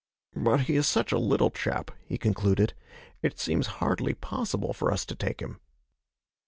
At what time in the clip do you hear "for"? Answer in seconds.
4.73-4.91